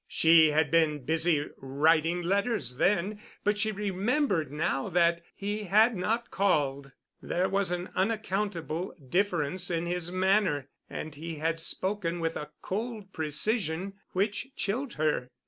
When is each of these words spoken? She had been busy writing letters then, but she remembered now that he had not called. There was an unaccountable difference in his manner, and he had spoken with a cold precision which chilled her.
She 0.07 0.47
had 0.49 0.71
been 0.71 1.03
busy 1.05 1.45
writing 1.57 2.23
letters 2.23 2.77
then, 2.77 3.21
but 3.43 3.59
she 3.59 3.71
remembered 3.71 4.51
now 4.51 4.89
that 4.89 5.21
he 5.35 5.65
had 5.65 5.95
not 5.95 6.31
called. 6.31 6.91
There 7.21 7.47
was 7.47 7.69
an 7.69 7.89
unaccountable 7.93 8.95
difference 8.97 9.69
in 9.69 9.85
his 9.85 10.11
manner, 10.11 10.69
and 10.89 11.13
he 11.13 11.35
had 11.35 11.59
spoken 11.59 12.19
with 12.19 12.35
a 12.35 12.49
cold 12.63 13.13
precision 13.13 13.93
which 14.13 14.49
chilled 14.55 14.93
her. 14.93 15.29